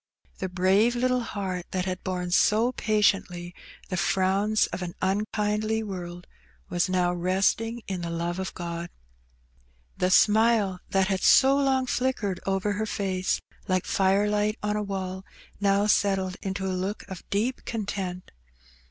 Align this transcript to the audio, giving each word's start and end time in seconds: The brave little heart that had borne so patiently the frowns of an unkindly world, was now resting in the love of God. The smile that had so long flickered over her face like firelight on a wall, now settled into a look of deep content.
The 0.39 0.49
brave 0.49 0.95
little 0.95 1.19
heart 1.21 1.67
that 1.69 1.85
had 1.85 2.03
borne 2.03 2.31
so 2.31 2.71
patiently 2.71 3.53
the 3.89 3.97
frowns 3.97 4.65
of 4.73 4.81
an 4.81 4.95
unkindly 4.99 5.83
world, 5.83 6.25
was 6.69 6.89
now 6.89 7.13
resting 7.13 7.83
in 7.85 8.01
the 8.01 8.09
love 8.09 8.39
of 8.39 8.55
God. 8.55 8.89
The 9.97 10.09
smile 10.09 10.79
that 10.89 11.09
had 11.09 11.21
so 11.21 11.55
long 11.55 11.85
flickered 11.85 12.39
over 12.47 12.71
her 12.73 12.87
face 12.87 13.39
like 13.67 13.85
firelight 13.85 14.57
on 14.63 14.75
a 14.75 14.81
wall, 14.81 15.23
now 15.59 15.85
settled 15.85 16.35
into 16.41 16.65
a 16.65 16.73
look 16.73 17.03
of 17.07 17.21
deep 17.29 17.63
content. 17.65 18.31